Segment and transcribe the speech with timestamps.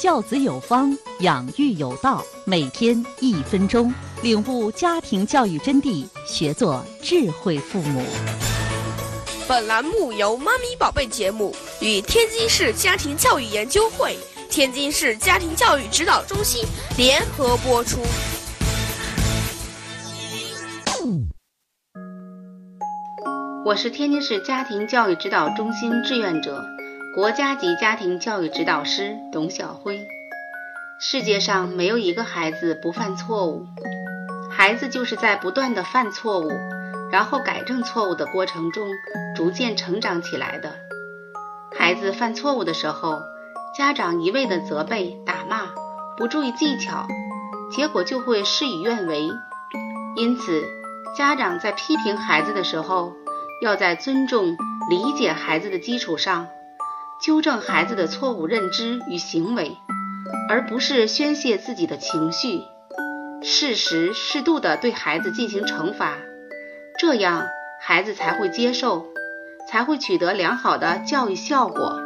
[0.00, 3.92] 教子有方，养育有道，每天一分钟，
[4.22, 8.02] 领悟家庭教育真谛，学做智慧父母。
[9.46, 14.16] 本栏目由妈咪宝贝节目与天津市家庭教育研究会、
[14.48, 16.64] 天津市家庭教育指导中心
[16.96, 18.00] 联合播出。
[23.66, 26.64] 我是天津市家庭教育指导中心志愿者。
[27.12, 30.06] 国家级家庭教育指导师董晓辉。
[31.00, 33.66] 世界上没有一个孩子不犯错误，
[34.48, 36.52] 孩子就是在不断的犯错误，
[37.10, 38.88] 然后改正错误的过程中
[39.34, 40.76] 逐渐成长起来的。
[41.76, 43.18] 孩子犯错误的时候，
[43.76, 45.62] 家长一味的责备、打骂，
[46.16, 47.08] 不注意技巧，
[47.72, 49.28] 结果就会事与愿违。
[50.14, 50.62] 因此，
[51.18, 53.12] 家长在批评孩子的时候，
[53.62, 54.56] 要在尊重、
[54.88, 56.46] 理解孩子的基础上。
[57.22, 59.76] 纠正孩子的错误认知与行为，
[60.48, 62.62] 而不是宣泄自己的情绪，
[63.42, 66.16] 适时适度的对孩子进行惩罚，
[66.98, 67.46] 这样
[67.82, 69.04] 孩子才会接受，
[69.68, 72.00] 才会取得良好的教育效果。